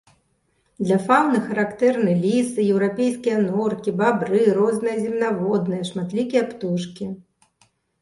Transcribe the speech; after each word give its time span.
Для 0.85 0.95
фаўны 1.07 1.41
характэрны 1.49 2.15
лісы, 2.23 2.65
еўрапейскія 2.73 3.37
норкі, 3.45 3.95
бабры, 4.03 4.43
розныя 4.63 4.95
земнаводныя, 5.07 5.83
шматлікія 5.95 6.43
птушкі. 6.53 7.05